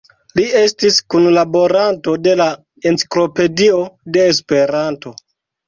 Li 0.37 0.43
estis 0.61 0.95
kunlaboranto 1.15 2.15
de 2.29 2.35
la 2.41 2.49
Enciklopedio 2.93 3.85
de 4.17 4.27
Esperanto. 4.35 5.17